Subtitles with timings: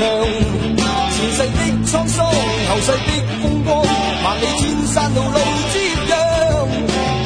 [0.00, 0.08] 前
[1.36, 3.08] 世的沧桑，后世的
[3.42, 3.68] 风光，
[4.24, 4.62] 万里千
[4.94, 5.36] 山路路
[5.74, 5.76] 接
[6.08, 6.10] 壤，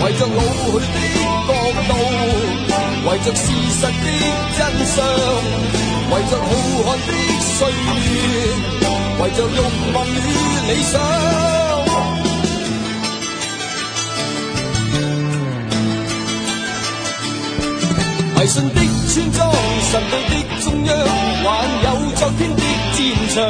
[0.03, 0.39] 为着老
[0.81, 0.97] 去的
[1.47, 1.51] 国
[1.87, 1.91] 度，
[3.09, 3.89] 为着事实的
[4.59, 4.97] 真相，
[6.11, 6.43] 为着浩
[6.83, 7.09] 瀚的
[7.41, 8.13] 岁月，
[9.23, 9.57] 为着欲
[9.95, 10.11] 望与
[10.67, 10.93] 理想。
[18.37, 18.79] 迷信的
[19.09, 19.39] 村庄，
[19.91, 20.91] 神秘的中央，
[23.35, 23.43] 皇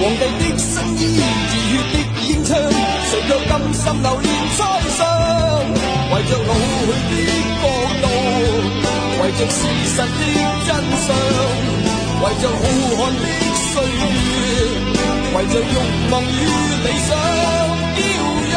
[0.00, 1.22] 帝的新衣，热
[1.68, 4.60] 血的英枪，谁却甘心留恋在
[4.96, 5.00] 上？
[6.10, 7.62] 为着老去的国
[8.00, 8.04] 度，
[9.20, 10.02] 为着事实的
[10.64, 10.68] 真
[11.04, 11.06] 相，
[12.22, 12.56] 为着浩
[12.96, 13.24] 瀚的
[13.72, 14.00] 岁月，
[15.34, 15.62] 为着欲
[16.10, 16.26] 望与
[16.84, 17.10] 理想
[17.94, 17.96] 飘
[18.52, 18.56] 扬，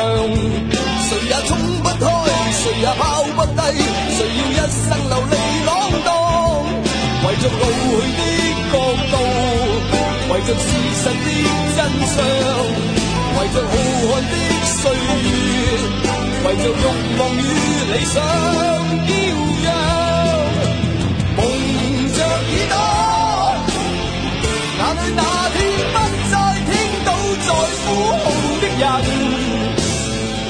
[0.00, 1.50] 谁也冲
[1.82, 2.06] 不开，
[2.52, 3.00] 谁也抛
[3.36, 3.60] 不低，
[4.16, 5.34] 谁要一生流离
[5.66, 5.68] 浪
[6.04, 6.08] 荡？
[7.22, 8.20] 为着老去的
[8.72, 8.74] 角
[9.10, 9.14] 度，
[10.32, 10.62] 为着事
[10.96, 11.26] 实的
[11.76, 12.16] 真相，
[13.36, 13.72] 为着浩
[14.08, 14.32] 瀚的
[14.64, 15.04] 岁月，
[16.44, 16.82] 为着欲
[17.18, 17.38] 望与
[17.92, 18.16] 理想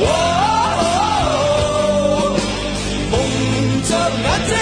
[0.03, 0.07] 哦，
[3.11, 3.13] 蒙
[3.89, 3.91] 着
[4.23, 4.53] 眼睛，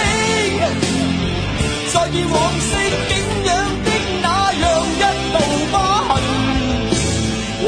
[1.93, 2.69] 再见往昔
[3.09, 3.11] 景
[3.45, 3.47] 仰
[3.85, 3.87] 的
[4.21, 4.63] 那样
[4.95, 5.01] 一
[5.33, 5.35] 道
[5.71, 5.75] 疤
[6.07, 6.11] 痕，
[7.65, 7.67] 哦，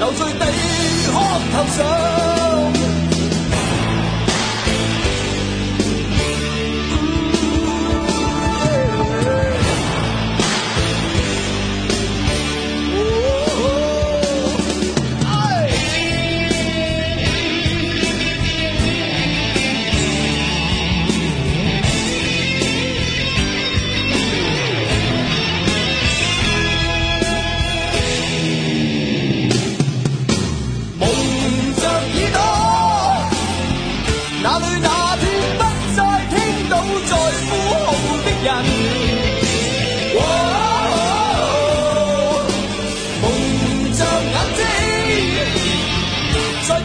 [0.00, 0.20] 在
[1.12, 1.14] 头
[1.76, 2.07] 上。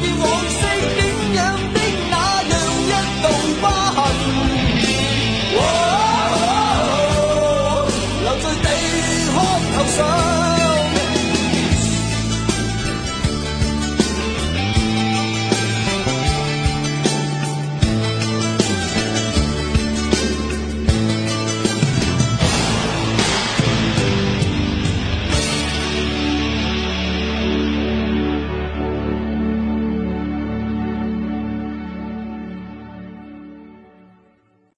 [0.03, 0.33] you want.